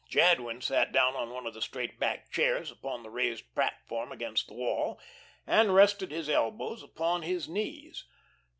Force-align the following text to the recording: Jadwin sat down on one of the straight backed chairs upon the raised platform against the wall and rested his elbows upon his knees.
Jadwin 0.09 0.61
sat 0.61 0.91
down 0.91 1.15
on 1.15 1.29
one 1.29 1.45
of 1.45 1.53
the 1.53 1.61
straight 1.61 1.99
backed 1.99 2.31
chairs 2.31 2.71
upon 2.71 3.03
the 3.03 3.11
raised 3.11 3.53
platform 3.53 4.11
against 4.11 4.47
the 4.47 4.55
wall 4.55 4.99
and 5.45 5.75
rested 5.75 6.09
his 6.09 6.27
elbows 6.27 6.81
upon 6.81 7.21
his 7.21 7.47
knees. 7.47 8.05